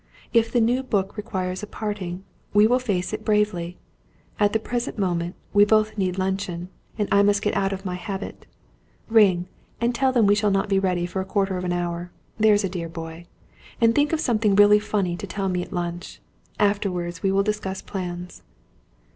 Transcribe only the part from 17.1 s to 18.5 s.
we will discuss plans."